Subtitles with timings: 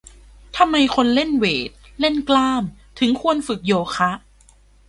[0.57, 2.63] ทำไมคนเล่นเวต เล่นกล้าม
[2.99, 4.11] ถึงควรฝึกโยคะ